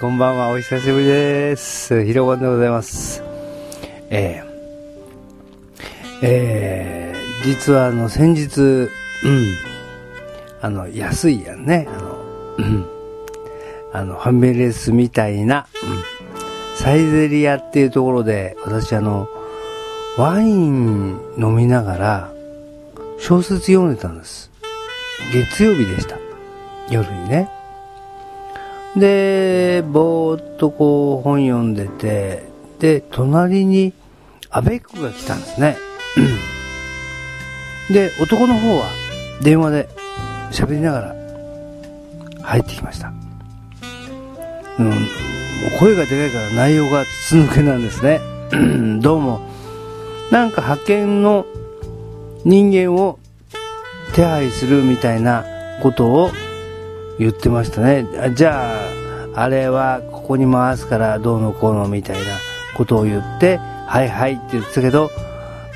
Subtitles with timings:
[0.00, 0.50] こんばんは。
[0.50, 2.04] お久しぶりです。
[2.04, 3.20] ひろごんでございます。
[4.10, 8.88] えー、えー、実はあの、先日、うん、
[10.60, 11.88] あの、安いやんね。
[11.90, 12.24] あの、
[12.58, 12.86] うん、
[13.92, 19.28] あの、ファミレスみたいな、うん、サイゼリアっていうところで、私あの、
[20.16, 22.32] ワイン飲みながら、
[23.18, 24.52] 小説読んでたんです。
[25.32, 26.16] 月曜日でした。
[26.88, 27.57] 夜にね。
[28.96, 32.44] で、ぼーっとこう本読んでて、
[32.78, 33.92] で、隣に
[34.50, 35.76] アベックが来たんですね。
[37.90, 38.90] で、男の方は
[39.42, 39.88] 電話で
[40.50, 41.14] 喋りながら
[42.42, 43.12] 入ってきました。
[44.78, 44.96] うん、もう
[45.78, 48.20] 声がでかいから内容が筒抜けなんですね。
[49.00, 49.40] どうも、
[50.30, 51.46] なんか派遣の
[52.44, 53.18] 人間を
[54.14, 55.44] 手配するみたいな
[55.82, 56.30] ことを
[57.18, 58.06] 言ってましたね。
[58.34, 58.76] じゃ
[59.34, 62.38] あ、あれはここに回すからどうのこうのみたいな
[62.76, 65.10] ことを言って、はいはいって言ってたけど、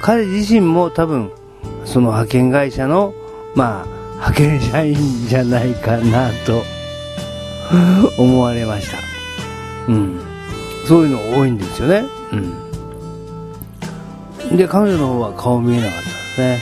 [0.00, 1.30] 彼自身も多分、
[1.84, 3.14] その派遣会社の、
[3.54, 4.96] まあ、派遣社員
[5.28, 6.62] じゃないかなと
[8.18, 8.98] 思われました。
[9.88, 10.20] うん。
[10.86, 12.04] そういうの多いんですよね。
[12.32, 12.36] う
[14.54, 14.56] ん。
[14.56, 16.60] で、彼女の方は顔見えなかったですね。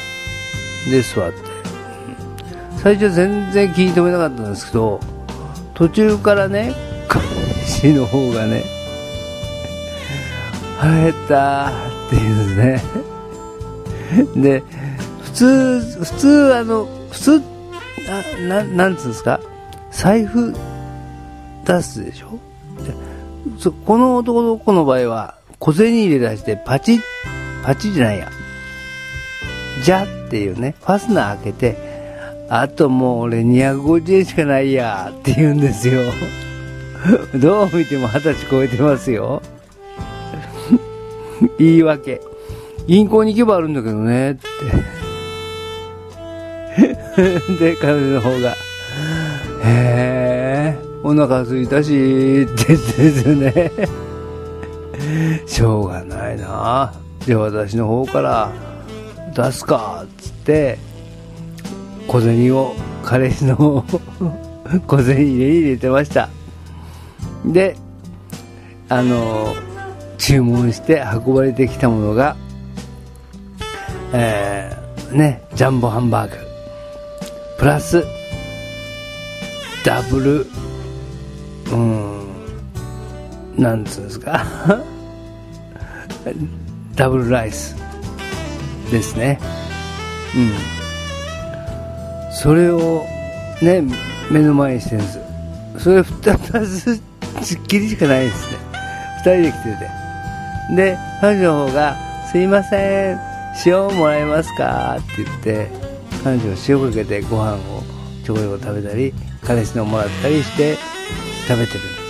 [0.90, 1.47] で、座って。
[2.82, 5.00] 最初全然気に留めなかったんですけど、
[5.74, 6.74] 途中からね、
[7.08, 7.24] 彼
[7.66, 8.64] 氏の方がね、
[10.78, 11.70] 腹減ったっ
[12.10, 12.82] て言うんです
[14.34, 14.42] ね。
[14.42, 14.62] で、
[15.22, 17.42] 普通、普通あの、普通、
[18.48, 19.40] な、ななんつうんですか？
[19.90, 20.54] 財布
[21.64, 22.38] 出すでしょ？
[22.84, 22.94] で
[23.84, 27.00] この男の子の場合は、小銭入れ出してパチッ、
[27.64, 28.30] パチッじゃないや。
[29.82, 31.87] じゃっていうね、ファスナー開けて、
[32.50, 36.02] あともう俺250円しかないやって言うんですよ。
[37.38, 39.42] どう見ても二十歳超えてますよ。
[41.58, 42.20] 言い訳。
[42.86, 44.40] 銀行に行けばあるんだけどねって。
[47.58, 48.50] で、彼女の方が、
[49.64, 53.72] へえ、お腹空いたし、って言ってですね。
[55.46, 56.94] しょうがないな。
[57.26, 58.50] で、私の方から
[59.34, 60.78] 出すか、っつって、
[62.08, 62.74] 小銭を
[63.04, 63.84] 彼氏の
[64.86, 66.28] 小銭入れに入れてました。
[67.44, 67.76] で
[68.88, 69.54] あの
[70.16, 72.36] 注文して運ばれてきたものが
[74.12, 76.36] えー、ねジャンボハンバーグ。
[77.58, 78.04] プラス
[79.84, 80.46] ダブル
[81.72, 82.26] うん
[83.56, 84.44] なんつうんですか？
[86.94, 87.76] ダブルライス
[88.90, 89.38] ですね。
[90.36, 90.38] う
[90.74, 90.77] ん。
[92.40, 93.04] それを
[93.60, 93.82] ね、
[94.30, 95.18] 目の前にしてるんです。
[95.80, 97.00] それ二つ
[97.42, 98.58] すっきりしかないですね。
[99.18, 99.62] 二人で来て
[100.70, 100.76] て。
[100.76, 101.96] で、彼女の方が、
[102.30, 103.20] すいません、
[103.66, 104.98] 塩もらえますか？
[105.00, 105.68] って言って、
[106.22, 107.82] 彼女が塩かけてご飯を
[108.24, 109.12] ちょこちょこ食べたり、
[109.42, 110.76] 彼氏のもらったりして
[111.48, 112.08] 食べてるんです。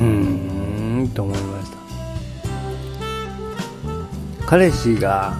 [0.00, 1.76] うーん、と思いました。
[4.46, 5.36] 彼氏が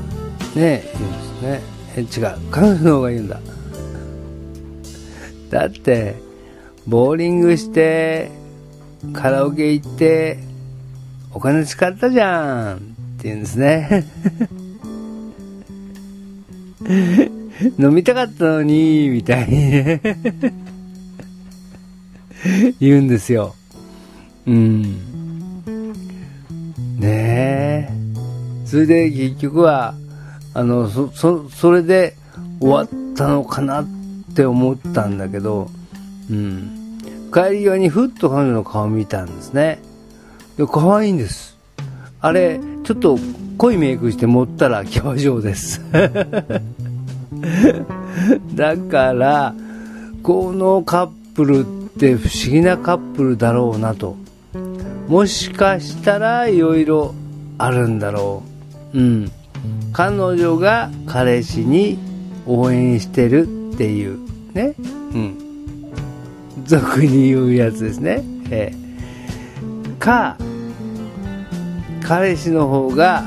[0.54, 1.73] ね、言うんですね。
[2.02, 2.50] 違う。
[2.50, 3.40] 彼女の方が言うんだ。
[5.50, 6.16] だって
[6.86, 8.30] ボーリングして
[9.12, 10.38] カラオケ行って
[11.32, 12.76] お金使ったじゃん。
[12.76, 12.80] っ
[13.18, 14.04] て言うんですね。
[17.78, 19.70] 飲みたかったのにみたいに。
[19.70, 20.00] ね
[22.80, 23.54] 言うんですよ。
[24.46, 24.82] うん。
[26.98, 27.88] ねえ。
[28.66, 29.94] それで結局は
[30.54, 32.16] あの、そ、そ、れで
[32.60, 33.86] 終わったのかなっ
[34.34, 35.68] て思ったんだけど、
[36.30, 37.00] うん。
[37.32, 39.80] 帰り際にふっと彼女の顔を見たんですね。
[40.56, 41.58] で、可愛いんです。
[42.20, 43.18] あれ、ちょっと
[43.58, 45.80] 濃いメイクして持ったらキャバ嬢です。
[48.54, 49.54] だから、
[50.22, 51.64] このカップルっ
[51.98, 54.16] て不思議なカップルだろうなと。
[55.08, 57.12] もしかしたらいろいろ
[57.58, 58.44] あるんだろ
[58.94, 58.98] う。
[58.98, 59.32] うん。
[59.92, 61.98] 彼女が彼氏に
[62.46, 64.18] 応援してるっていう
[64.52, 64.82] ね、う
[65.18, 65.38] ん、
[66.64, 68.76] 俗に言うやつですね、ええ、
[69.98, 70.36] か
[72.02, 73.24] 彼氏の方が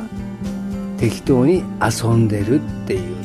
[0.97, 3.15] 適当に遊んでるっていう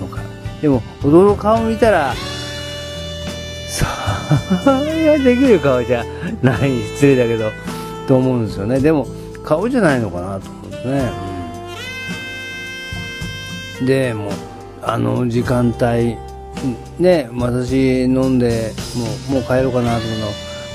[0.00, 0.20] のか。
[0.60, 2.14] でも踊の顔見たら
[3.68, 3.84] そ
[4.84, 6.04] れはできる顔じゃ
[6.42, 6.82] ない。
[6.82, 7.50] 失礼だけど
[8.06, 8.80] と思うんですよね。
[8.80, 9.06] でも
[9.44, 11.10] 顔じゃないのかなと思うんですね、
[13.84, 14.30] でもう
[14.82, 16.16] あの時間帯
[16.98, 18.72] ね私飲んで
[19.30, 20.04] もうもう帰ろうかなと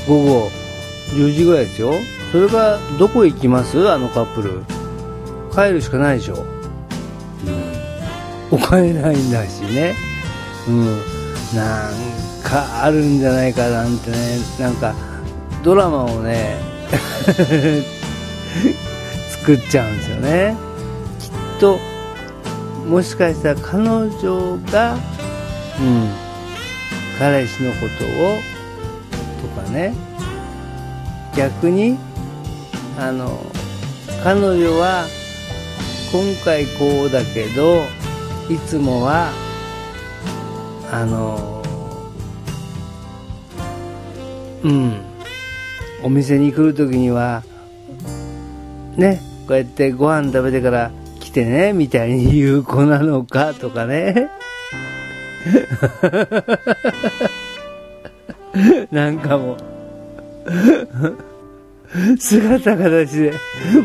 [0.07, 0.49] 思うの午後
[1.15, 1.93] 10時ぐらいですよ。
[2.31, 3.89] それがどこ行きます？
[3.89, 4.63] あのカップル。
[5.53, 6.45] 帰るしかないでしょ。
[8.51, 9.95] うん、お金ないんだしね。
[10.67, 11.01] うん。
[11.53, 11.93] なん
[12.41, 14.17] かあるんじゃないかなんてね、
[14.59, 14.95] なんか
[15.63, 16.55] ドラマをね、
[19.29, 20.55] 作っちゃうんですよね。
[21.19, 21.77] きっと、
[22.91, 24.97] もしかしたら彼女が、う
[25.81, 26.09] ん、
[27.17, 28.41] 彼氏のことを、
[29.41, 29.93] とかね、
[31.33, 31.97] 逆に、
[32.99, 33.39] あの、
[34.25, 35.05] 彼女は、
[36.11, 37.85] 今回こうだけど、
[38.49, 39.31] いつもは、
[40.91, 41.63] あの、
[44.63, 45.01] うん、
[46.03, 47.43] お店に来るときには、
[48.97, 50.91] ね、こうやってご飯食べてから
[51.31, 54.29] 来てね、みたいに言う子なのかとかね。
[58.91, 59.57] なんかもう、
[62.19, 63.33] 姿形で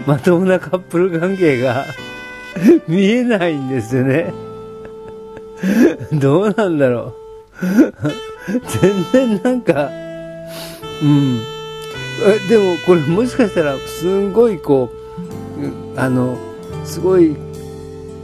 [0.07, 1.87] まともなカップル関係が
[2.89, 4.35] 見えないんですよね。
[6.15, 7.15] どうなんだろ
[7.63, 8.61] う。
[9.13, 9.89] 全然なんか、
[11.01, 11.39] うん。
[12.49, 14.91] でもこれもしかしたらすんごいこ
[15.97, 16.56] う、あの、
[16.87, 17.37] すごい、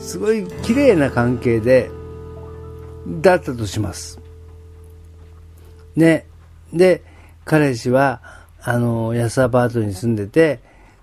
[0.01, 1.91] すごい綺麗な関係で、
[3.21, 4.21] だったとします。
[5.97, 6.27] ね。
[6.73, 7.03] で、
[7.45, 8.23] 彼氏は、
[8.63, 10.61] あの、安アパートに住んでて、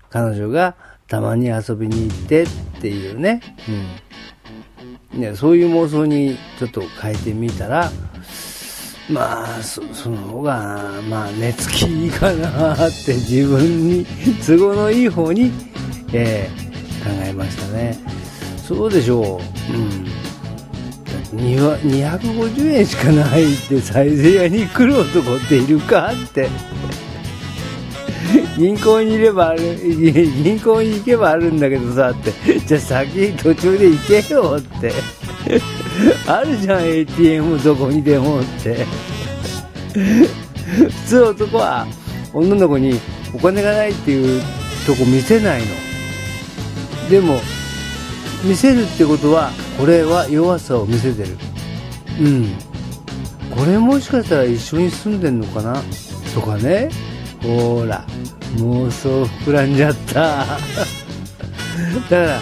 [0.08, 0.74] 彼女が
[1.06, 2.48] たまに遊びに行ってっ
[2.80, 3.40] ていうね。
[5.12, 5.20] うん。
[5.20, 7.90] ね、そういう妄想にちょっと変えてみたら、
[9.10, 14.06] まあ、そその方が、まあ、寝つきいいかなって自分に
[14.46, 15.50] 都合のいい方に、
[16.12, 16.59] えー、
[17.08, 17.98] えましたね。
[18.56, 19.72] そうでしょう。
[19.74, 20.10] うん。
[21.36, 26.48] 250円しかないってサイゼ屋に来る男っているかって
[28.58, 29.76] 銀行にいればある
[30.42, 34.92] 銀行に行けばあるんだけどさってじゃあ先途中で行けよって
[36.26, 38.86] あるじゃん ATM どこにでもって
[40.76, 41.86] 普通男は
[42.32, 43.00] 女の子に
[43.32, 44.42] お金がないっていう
[44.86, 45.66] とこ見せないの
[47.10, 47.40] でも
[48.44, 51.36] 見せるってことはこれは弱さを見せてる。
[52.20, 52.56] うん。
[53.50, 55.82] これもしかしたら一緒に住んでんのかな？
[56.34, 56.88] とかね。
[57.42, 58.06] ほら
[58.58, 60.46] 妄想膨らんじゃった。
[60.46, 60.46] だ
[62.08, 62.40] から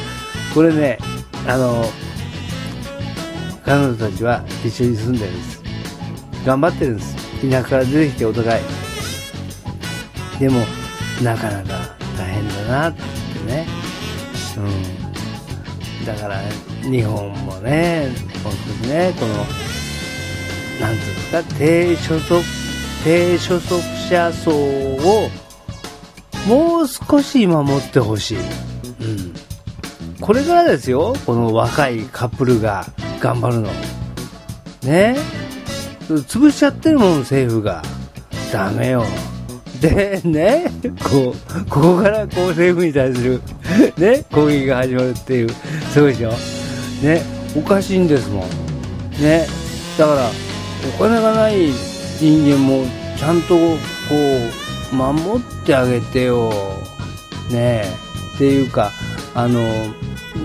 [0.53, 0.99] これね
[1.47, 1.91] あの
[3.65, 5.63] 彼女たちは一緒に住んでるんです。
[6.45, 7.17] 頑張ってるんです。
[7.51, 8.65] 田舎から出てきてお互い。
[10.39, 10.61] でも
[11.23, 13.01] なかなか大変だなって
[13.47, 13.88] ね。
[14.59, 15.09] うん
[16.09, 16.41] だから
[16.83, 18.09] 日本もね、
[18.43, 19.35] 本当にね、この、
[20.81, 22.43] なんていうんですか、低所得、
[23.05, 25.29] 低所得者層を
[26.47, 28.39] もう少し守ってほしい。
[28.39, 29.35] うん。
[30.19, 32.87] これからですよ、この若いカップルが
[33.21, 33.71] 頑張るの。
[34.83, 35.17] ね
[36.09, 37.83] 潰しちゃってるもん、政府が。
[38.51, 39.05] ダメよ。
[39.81, 40.71] でね、
[41.03, 43.41] こう、ここからこう政府に対する
[43.97, 45.51] ね、攻撃が始まるっていう、
[45.93, 46.31] すごいでしょ？
[47.03, 47.23] ね、
[47.57, 48.49] おかしいんですもん。
[49.23, 49.47] ね、
[49.97, 50.31] だから、
[50.97, 51.71] お金がない
[52.19, 52.85] 人間も
[53.17, 53.77] ちゃんとこ
[54.93, 56.53] う、守ってあげてよ。
[57.51, 57.85] ね
[58.35, 58.91] っていうか、
[59.35, 59.61] あの、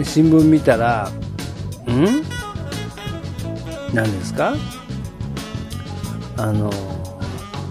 [0.04, 1.10] 新聞見たら、
[1.88, 2.24] ん？
[3.94, 4.56] 何ですか？
[6.38, 6.72] あの、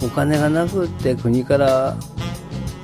[0.05, 1.97] お金がなくって国から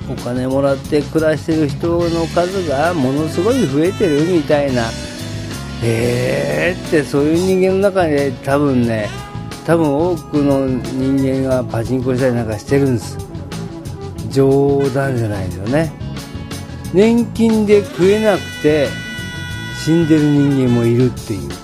[0.09, 4.89] お金もらって暮らしてる人の数がものすごい増えてるみたいな。
[5.81, 9.07] えーってそういう人間の中で多分ね
[9.65, 13.17] 多分多くの人間がパチンコしたりなんかしてるんです。
[14.29, 15.91] 冗談じゃないですよね。
[16.93, 18.87] 年金で食えなくて
[19.83, 21.58] 死んでる人間もいるっていう。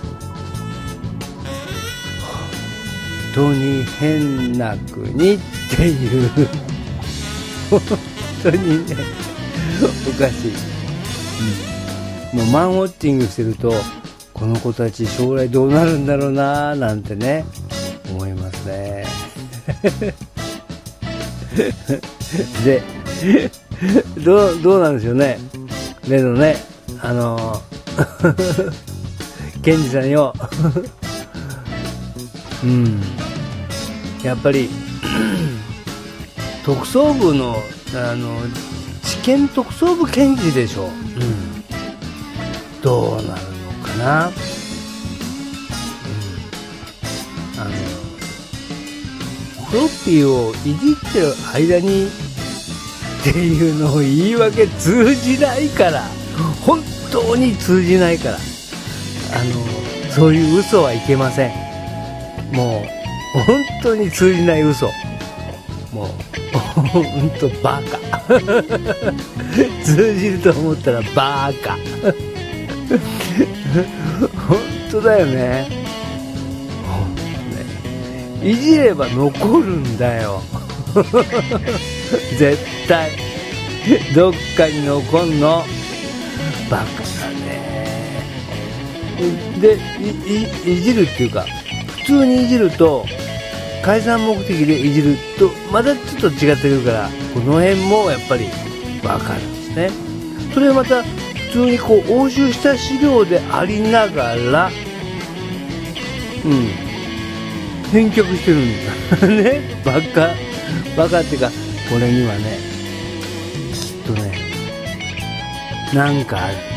[3.36, 5.40] 当に変な国っ
[5.76, 6.30] ていう。
[7.70, 7.82] 本
[8.44, 8.96] 当にね
[10.08, 10.54] おかしい、
[12.34, 13.74] うん、もうマンウォッチングしてると
[14.34, 17.46] この子たち将来どうなるんだろうなーなんてね
[18.12, 19.06] 思いますね。
[22.64, 22.82] で
[24.24, 25.40] どうどうなんでしょうね。
[26.08, 26.58] 例のね
[27.02, 27.62] あの
[29.64, 30.34] ケンジさんよ。
[32.64, 33.02] うん。
[34.26, 34.70] やっぱり
[36.66, 37.58] 特捜部の
[37.96, 38.40] あの
[39.04, 40.92] 地検特捜部検事でしょ、うん、
[42.82, 43.36] どうなるの
[43.84, 44.34] かな、うん、
[47.62, 47.72] あの
[49.68, 52.10] フロッピーをいじってる間にっ
[53.24, 56.04] ていうのを言い訳通じないから。
[56.66, 58.36] 本当に通じないから。
[58.36, 58.40] あ
[59.44, 61.52] のそういう嘘はいけません。
[62.52, 62.95] もう
[63.44, 64.92] 本当に通じない嘘。
[65.92, 66.08] もう
[66.88, 68.00] 本当バカ。
[69.84, 71.78] 通じると思ったらバカ。
[74.48, 74.60] 本
[74.92, 75.68] 当だよね。
[78.42, 78.50] ね。
[78.52, 80.42] いじれば残るんだよ。
[82.38, 83.12] 絶対。
[84.14, 85.64] どっかに残んの。
[86.70, 86.86] バカだ
[87.30, 87.46] ね。
[89.60, 89.78] で
[90.66, 91.46] いじるっていうか
[92.00, 93.06] 普通にいじると
[93.86, 98.48] 解散目的でいじるとまたちょっと違ってくるからこの辺もやっぱり
[99.04, 99.90] 分かるんですね。
[100.56, 104.72] それはまた普通にこう押収した資料でありながら
[106.44, 106.68] うん。
[107.92, 108.62] 返却してるん
[109.22, 109.62] だね。
[109.86, 110.34] バカ。
[110.98, 111.52] バカっていうか
[111.88, 112.58] これにはね
[113.72, 114.32] きっとね
[115.94, 116.72] なんかあるんです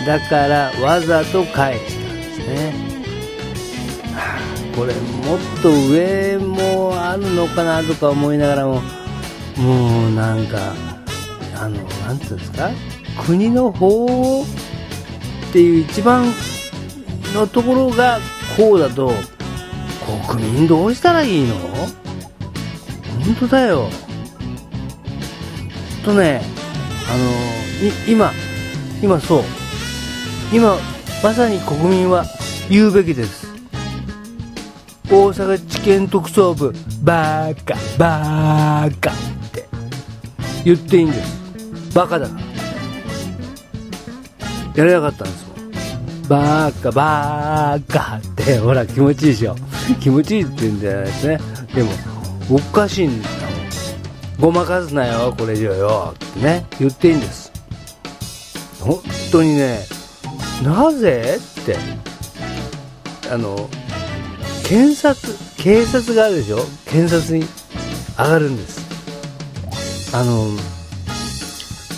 [0.00, 0.06] ね。
[0.06, 2.91] だからわざと返したんですね、
[4.74, 8.80] これもっと上もあるのかなとか思いながらも
[9.56, 10.58] もうなんか
[11.56, 11.76] あの
[12.06, 12.70] なんていうんですか？
[13.24, 16.24] 国の法っていう一番
[17.34, 18.18] のところが
[18.56, 19.12] こうだと
[20.28, 21.54] 国民どうしたらいいの？
[21.54, 23.88] 本当だよ。
[26.04, 26.42] とね、
[27.08, 28.32] あの、今、
[29.00, 29.42] 今そう。
[30.52, 30.76] 今、
[31.22, 32.24] まさに国民は
[32.68, 33.51] 言うべきです。
[35.12, 39.14] 大阪地検特捜部、バーカ、バーカっ
[39.52, 39.68] て
[40.64, 41.94] 言っていいんです。
[41.94, 42.40] バカだから。
[44.74, 46.28] やれなかったんですもん。
[46.28, 49.54] バーカ、バーカって、ほら気持ちいいでしょ。
[50.00, 51.38] 気持ちいいって言うんじゃないですね。
[51.74, 51.90] でも、
[52.50, 53.34] おかしいんだよ。
[54.40, 56.14] ごまかすなよ、これ以上よ。
[56.14, 57.52] ってね、言っていいんです。
[58.80, 58.98] 本
[59.30, 59.80] 当にね、
[60.64, 61.76] なぜって、
[63.30, 63.68] あの、
[64.64, 66.58] 検察、警察があるでしょ？
[66.86, 67.44] 検察に
[68.18, 68.80] 上がるんです。
[70.16, 70.48] あの、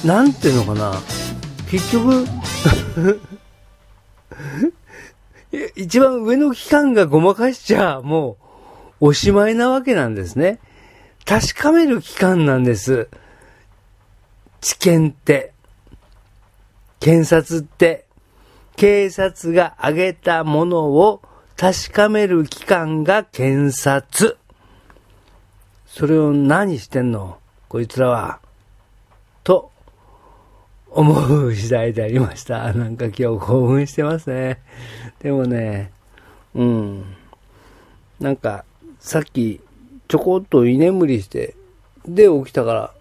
[0.04, 0.94] なんていうのかな、
[1.70, 2.26] 結局
[5.76, 8.38] 一番上の機関がごまかしちゃ、も
[9.00, 10.58] う、おしまいなわけなんですね。
[11.24, 13.08] 確かめる機関なんです。
[14.60, 15.52] 知見って。
[17.00, 18.06] 検察って、
[18.76, 21.22] 警察が挙げたものを
[21.56, 24.36] 確かめる機関が検察。
[25.86, 27.38] それを何してんの？
[27.68, 28.40] こいつらは。
[29.44, 29.70] と、
[30.90, 32.72] 思う次第でありました。
[32.74, 34.62] なんか今日興奮してますね。
[35.20, 35.92] でもね、
[36.54, 37.04] うん。
[38.20, 38.64] なんか、
[38.98, 39.60] さっき
[40.08, 41.54] ちょこっと居眠りして、
[42.06, 42.94] で起きたから、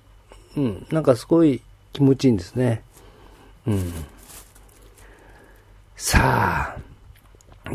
[0.58, 2.84] うん、なんかすごい気持ちいいんですね。
[3.68, 3.94] うん。
[5.96, 6.53] さあ、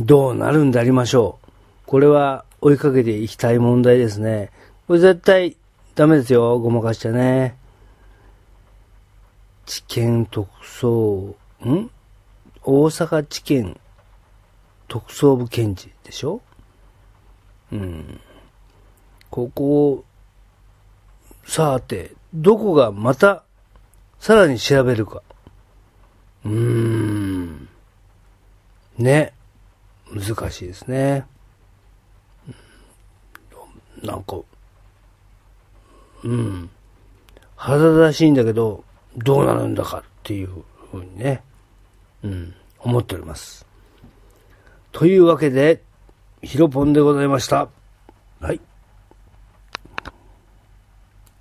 [0.08, 1.48] どうなるんでありましょう。
[1.84, 4.50] これは追いかけていきたい問題ですね。
[4.86, 5.58] これ絶対
[5.94, 6.58] ダメですよ。
[6.58, 7.58] ごまかしちゃね。
[9.66, 11.90] 地検特捜、ん？
[12.62, 13.78] 大阪地検
[14.88, 16.40] 特捜部検事でしょ？
[17.70, 18.18] うん。
[19.28, 20.04] ここを、
[21.44, 23.44] さて、どこがまた、
[24.18, 25.22] さらに調べるか。
[26.46, 27.68] うーん。
[28.96, 29.34] ね。
[30.14, 31.26] 難しいですね。
[34.02, 34.38] なんか、
[36.24, 36.70] うん。
[37.56, 38.84] 肌らしいんだけど、
[39.16, 41.42] どうなるんだかっていうふうにね、
[42.22, 43.66] うん、思っております。
[44.92, 45.82] というわけで、
[46.42, 47.68] ヒロポンでございました。
[48.40, 48.60] はい。